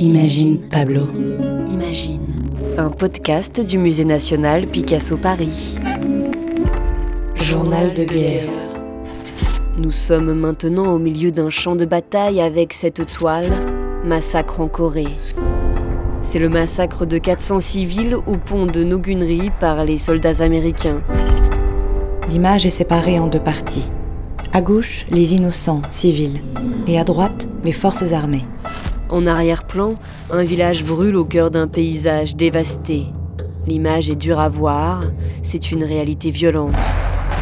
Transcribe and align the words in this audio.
Imagine 0.00 0.60
Pablo. 0.70 1.06
Imagine. 1.70 2.20
Un 2.78 2.88
podcast 2.88 3.60
du 3.60 3.76
Musée 3.76 4.06
national 4.06 4.66
Picasso 4.66 5.18
Paris. 5.18 5.76
Journal 7.34 7.92
de 7.92 8.04
guerre. 8.04 8.48
Nous 9.76 9.90
sommes 9.90 10.32
maintenant 10.32 10.86
au 10.86 10.98
milieu 10.98 11.32
d'un 11.32 11.50
champ 11.50 11.76
de 11.76 11.84
bataille 11.84 12.40
avec 12.40 12.72
cette 12.72 13.12
toile, 13.12 13.50
Massacre 14.02 14.60
en 14.60 14.68
Corée. 14.68 15.04
C'est 16.22 16.38
le 16.38 16.48
massacre 16.48 17.04
de 17.04 17.18
400 17.18 17.60
civils 17.60 18.14
au 18.14 18.38
pont 18.38 18.64
de 18.64 18.82
Nogunri 18.82 19.50
par 19.60 19.84
les 19.84 19.98
soldats 19.98 20.42
américains. 20.42 21.02
L'image 22.30 22.64
est 22.64 22.70
séparée 22.70 23.18
en 23.18 23.26
deux 23.26 23.38
parties. 23.38 23.90
À 24.54 24.62
gauche, 24.62 25.04
les 25.10 25.34
innocents 25.34 25.82
civils 25.90 26.40
et 26.86 26.98
à 26.98 27.04
droite, 27.04 27.48
les 27.64 27.72
forces 27.72 28.12
armées. 28.12 28.46
En 29.10 29.26
arrière-plan, 29.26 29.94
un 30.30 30.44
village 30.44 30.84
brûle 30.84 31.16
au 31.16 31.24
cœur 31.24 31.50
d'un 31.50 31.66
paysage 31.66 32.36
dévasté. 32.36 33.06
L'image 33.66 34.08
est 34.08 34.14
dure 34.16 34.38
à 34.38 34.48
voir, 34.48 35.02
c'est 35.42 35.72
une 35.72 35.82
réalité 35.82 36.30
violente. 36.30 36.94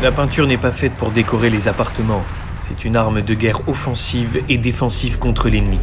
La 0.00 0.12
peinture 0.12 0.46
n'est 0.46 0.58
pas 0.58 0.70
faite 0.70 0.92
pour 0.92 1.10
décorer 1.10 1.50
les 1.50 1.66
appartements. 1.66 2.22
C'est 2.60 2.84
une 2.84 2.94
arme 2.94 3.20
de 3.20 3.34
guerre 3.34 3.62
offensive 3.66 4.42
et 4.48 4.58
défensive 4.58 5.18
contre 5.18 5.48
l'ennemi. 5.48 5.78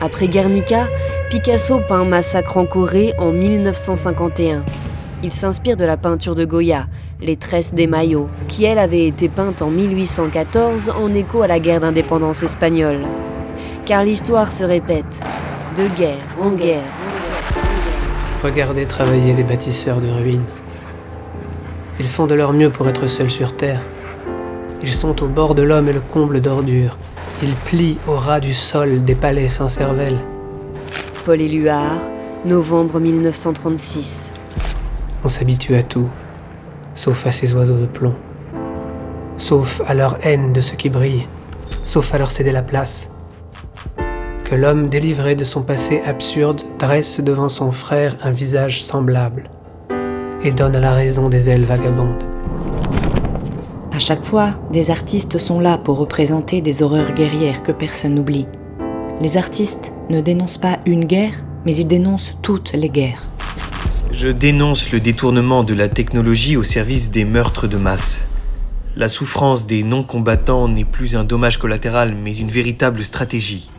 Après 0.00 0.26
Guernica, 0.26 0.88
Picasso 1.30 1.80
peint 1.86 2.04
Massacre 2.04 2.56
en 2.56 2.66
Corée 2.66 3.12
en 3.18 3.30
1951. 3.30 4.64
Il 5.22 5.32
s'inspire 5.32 5.76
de 5.76 5.84
la 5.84 5.96
peinture 5.96 6.34
de 6.34 6.44
Goya, 6.44 6.86
Les 7.20 7.36
tresses 7.36 7.74
des 7.74 7.86
maillots, 7.86 8.28
qui 8.48 8.64
elle 8.64 8.78
avait 8.78 9.06
été 9.06 9.28
peinte 9.28 9.62
en 9.62 9.70
1814 9.70 10.90
en 10.90 11.14
écho 11.14 11.42
à 11.42 11.46
la 11.46 11.60
guerre 11.60 11.80
d'indépendance 11.80 12.42
espagnole. 12.42 13.02
Car 13.86 14.02
l'histoire 14.02 14.52
se 14.52 14.64
répète, 14.64 15.22
de 15.76 15.86
guerre 15.96 16.26
en 16.42 16.50
guerre. 16.50 16.82
Regardez 18.42 18.84
travailler 18.84 19.32
les 19.32 19.44
bâtisseurs 19.44 20.00
de 20.00 20.10
ruines. 20.10 20.44
Ils 22.00 22.08
font 22.08 22.26
de 22.26 22.34
leur 22.34 22.52
mieux 22.52 22.68
pour 22.68 22.88
être 22.88 23.06
seuls 23.06 23.30
sur 23.30 23.56
Terre. 23.56 23.80
Ils 24.82 24.92
sont 24.92 25.22
au 25.22 25.28
bord 25.28 25.54
de 25.54 25.62
l'homme 25.62 25.88
et 25.88 25.92
le 25.92 26.00
comble 26.00 26.40
d'ordures. 26.40 26.98
Ils 27.44 27.54
plient 27.54 27.98
au 28.08 28.14
ras 28.14 28.40
du 28.40 28.54
sol 28.54 29.04
des 29.04 29.14
palais 29.14 29.48
sans 29.48 29.68
cervelle. 29.68 30.18
Paul 31.24 31.40
Éluard, 31.40 32.00
novembre 32.44 32.98
1936. 32.98 34.32
On 35.22 35.28
s'habitue 35.28 35.76
à 35.76 35.84
tout, 35.84 36.08
sauf 36.96 37.24
à 37.24 37.30
ces 37.30 37.54
oiseaux 37.54 37.78
de 37.78 37.86
plomb. 37.86 38.16
Sauf 39.36 39.80
à 39.86 39.94
leur 39.94 40.18
haine 40.26 40.52
de 40.52 40.60
ce 40.60 40.74
qui 40.74 40.88
brille, 40.88 41.28
sauf 41.84 42.12
à 42.12 42.18
leur 42.18 42.32
céder 42.32 42.50
la 42.50 42.62
place. 42.62 43.10
Que 44.48 44.54
l'homme 44.54 44.88
délivré 44.88 45.34
de 45.34 45.42
son 45.42 45.62
passé 45.62 46.02
absurde 46.06 46.62
dresse 46.78 47.18
devant 47.18 47.48
son 47.48 47.72
frère 47.72 48.16
un 48.22 48.30
visage 48.30 48.80
semblable 48.80 49.50
et 50.44 50.52
donne 50.52 50.76
à 50.76 50.80
la 50.80 50.94
raison 50.94 51.28
des 51.28 51.50
ailes 51.50 51.64
vagabondes. 51.64 52.22
À 53.92 53.98
chaque 53.98 54.24
fois, 54.24 54.50
des 54.72 54.90
artistes 54.90 55.38
sont 55.38 55.58
là 55.58 55.78
pour 55.78 55.98
représenter 55.98 56.60
des 56.60 56.84
horreurs 56.84 57.12
guerrières 57.12 57.64
que 57.64 57.72
personne 57.72 58.14
n'oublie. 58.14 58.46
Les 59.20 59.36
artistes 59.36 59.92
ne 60.10 60.20
dénoncent 60.20 60.58
pas 60.58 60.78
une 60.86 61.06
guerre, 61.06 61.44
mais 61.64 61.74
ils 61.74 61.88
dénoncent 61.88 62.36
toutes 62.40 62.72
les 62.72 62.88
guerres. 62.88 63.26
Je 64.12 64.28
dénonce 64.28 64.92
le 64.92 65.00
détournement 65.00 65.64
de 65.64 65.74
la 65.74 65.88
technologie 65.88 66.56
au 66.56 66.62
service 66.62 67.10
des 67.10 67.24
meurtres 67.24 67.66
de 67.66 67.78
masse. 67.78 68.28
La 68.94 69.08
souffrance 69.08 69.66
des 69.66 69.82
non-combattants 69.82 70.68
n'est 70.68 70.84
plus 70.84 71.16
un 71.16 71.24
dommage 71.24 71.58
collatéral, 71.58 72.14
mais 72.14 72.36
une 72.36 72.48
véritable 72.48 73.02
stratégie. 73.02 73.70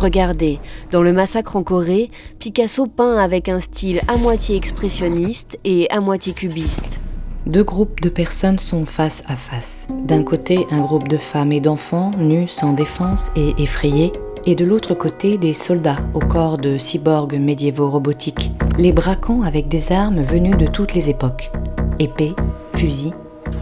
Regardez, 0.00 0.60
dans 0.92 1.02
le 1.02 1.12
massacre 1.12 1.56
en 1.56 1.62
Corée, 1.62 2.08
Picasso 2.38 2.86
peint 2.86 3.18
avec 3.18 3.50
un 3.50 3.60
style 3.60 4.00
à 4.08 4.16
moitié 4.16 4.56
expressionniste 4.56 5.58
et 5.64 5.90
à 5.90 6.00
moitié 6.00 6.32
cubiste. 6.32 7.02
Deux 7.44 7.64
groupes 7.64 8.00
de 8.00 8.08
personnes 8.08 8.58
sont 8.58 8.86
face 8.86 9.22
à 9.28 9.36
face. 9.36 9.86
D'un 10.06 10.22
côté, 10.22 10.66
un 10.70 10.80
groupe 10.80 11.06
de 11.06 11.18
femmes 11.18 11.52
et 11.52 11.60
d'enfants 11.60 12.12
nus 12.16 12.48
sans 12.48 12.72
défense 12.72 13.30
et 13.36 13.52
effrayés, 13.58 14.12
et 14.46 14.54
de 14.54 14.64
l'autre 14.64 14.94
côté, 14.94 15.36
des 15.36 15.52
soldats 15.52 15.98
au 16.14 16.20
corps 16.20 16.56
de 16.56 16.78
cyborgs 16.78 17.38
médiévaux 17.38 17.90
robotiques, 17.90 18.52
les 18.78 18.92
braquant 18.92 19.42
avec 19.42 19.68
des 19.68 19.92
armes 19.92 20.22
venues 20.22 20.56
de 20.56 20.66
toutes 20.66 20.94
les 20.94 21.10
époques 21.10 21.50
épées, 21.98 22.34
fusils, 22.74 23.12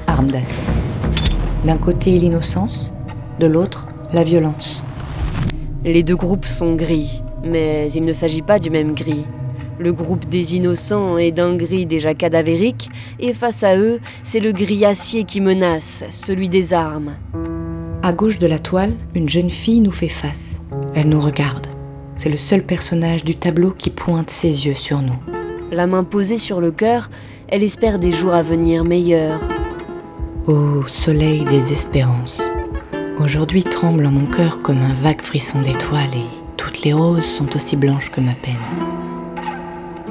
armes 0.07 0.31
d'assaut. 0.31 0.55
D'un 1.65 1.79
côté, 1.79 2.17
l'innocence, 2.17 2.93
de 3.41 3.49
l'autre, 3.49 3.89
la 4.13 4.23
violence. 4.23 4.85
Les 5.85 6.03
deux 6.03 6.17
groupes 6.17 6.47
sont 6.47 6.75
gris, 6.75 7.23
mais 7.45 7.91
il 7.93 8.05
ne 8.05 8.13
s'agit 8.13 8.43
pas 8.43 8.59
du 8.59 8.69
même 8.69 8.95
gris. 8.95 9.27
Le 9.79 9.93
groupe 9.93 10.29
des 10.29 10.57
innocents 10.57 11.19
est 11.19 11.31
d'un 11.31 11.55
gris 11.55 11.87
déjà 11.87 12.15
cadavérique, 12.15 12.91
et 13.21 13.33
face 13.33 13.63
à 13.63 13.77
eux, 13.77 14.01
c'est 14.25 14.41
le 14.41 14.51
gris 14.51 14.85
acier 14.85 15.23
qui 15.23 15.41
menace, 15.41 16.05
celui 16.11 16.49
des 16.49 16.75
armes. 16.75 17.15
À 18.03 18.13
gauche 18.13 18.39
de 18.39 18.47
la 18.49 18.59
toile, 18.59 18.95
une 19.15 19.29
jeune 19.29 19.51
fille 19.51 19.81
nous 19.81 19.93
fait 19.93 20.09
face. 20.09 20.57
Elle 20.95 21.09
nous 21.09 21.21
regarde. 21.21 21.69
C'est 22.17 22.29
le 22.29 22.37
seul 22.37 22.65
personnage 22.65 23.23
du 23.23 23.37
tableau 23.37 23.71
qui 23.71 23.91
pointe 23.91 24.31
ses 24.31 24.67
yeux 24.67 24.75
sur 24.75 25.01
nous. 25.01 25.19
La 25.71 25.87
main 25.87 26.03
posée 26.03 26.39
sur 26.39 26.61
le 26.61 26.73
cœur, 26.73 27.09
elle 27.47 27.63
espère 27.63 28.01
des 28.01 28.11
jours 28.11 28.35
à 28.35 28.43
venir 28.43 28.83
meilleurs. 28.85 29.41
Ô 30.49 30.85
soleil 30.87 31.45
des 31.45 31.73
espérances, 31.73 32.43
aujourd'hui 33.21 33.65
tremble 33.65 34.07
en 34.07 34.11
mon 34.11 34.27
cœur 34.27 34.63
comme 34.63 34.83
un 34.83 34.95
vague 34.95 35.23
frisson 35.23 35.61
d'étoiles 35.61 36.15
et 36.15 36.27
toutes 36.57 36.83
les 36.83 36.93
roses 36.93 37.25
sont 37.25 37.57
aussi 37.57 37.77
blanches 37.77 38.11
que 38.11 38.21
ma 38.21 38.35
peine. 38.35 38.57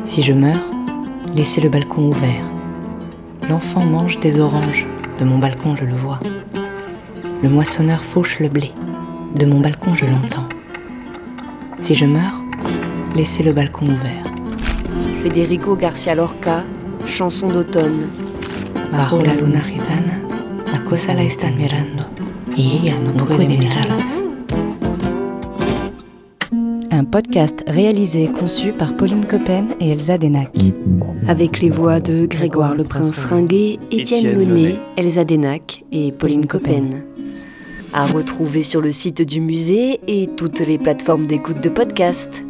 Si 0.04 0.24
je 0.24 0.34
meurs, 0.34 0.66
laissez 1.34 1.62
le 1.62 1.70
balcon 1.70 2.10
ouvert. 2.10 2.46
L'enfant 3.50 3.86
mange 3.86 4.20
des 4.20 4.40
oranges, 4.40 4.86
de 5.20 5.26
mon 5.26 5.38
balcon 5.38 5.76
je 5.76 5.86
le 5.86 5.96
vois. 5.96 6.20
Le 7.44 7.50
moissonneur 7.50 8.04
fauche 8.04 8.40
le 8.40 8.50
blé, 8.50 8.72
de 9.36 9.46
mon 9.46 9.60
balcon 9.60 9.94
je 9.94 10.06
l'entends. 10.06 10.48
Si 11.80 11.96
je 11.96 12.06
meurs, 12.06 12.42
laissez 13.16 13.44
le 13.44 13.54
balcon 13.54 13.86
ouvert. 13.86 14.24
Federico 15.22 15.76
Garcia 15.76 16.16
Lorca, 16.16 16.64
chanson 17.06 17.48
d'automne. 17.48 18.08
Bajo 18.92 19.22
la 19.22 19.34
luna 19.34 19.62
gitana, 19.62 20.20
la 20.72 20.80
cosa 20.80 21.14
la 21.14 21.24
están 21.24 21.58
mirando 21.58 22.17
y 22.58 22.78
ella 22.78 22.98
no 22.98 23.26
puede 23.26 23.58
mirarlas. 23.58 24.04
Un 26.90 27.06
podcast 27.06 27.64
réalisé 27.68 28.24
et 28.24 28.32
conçu 28.32 28.72
par 28.72 28.98
Pauline 28.98 29.26
Coppen 29.26 29.68
et 29.80 29.90
Elsa 29.92 30.18
Denac. 30.18 30.52
Avec 31.28 31.62
les 31.62 31.70
voix 31.70 32.00
de 32.00 32.26
Grégoire 32.26 32.74
le 32.74 32.84
Prince 32.84 33.24
Ringuet, 33.26 33.78
Étienne 33.92 34.36
Monet, 34.36 34.76
Elsa 34.98 35.24
Denac 35.24 35.84
et 35.92 36.12
Pauline 36.12 36.48
Coppen. 36.48 37.04
À 37.94 38.06
retrouver 38.06 38.64
sur 38.64 38.82
le 38.82 38.92
site 38.92 39.22
du 39.22 39.40
musée 39.40 40.00
et 40.08 40.28
toutes 40.36 40.60
les 40.60 40.80
plateformes 40.80 41.28
d'écoute 41.28 41.62
de 41.62 41.70
podcast. 41.70 42.47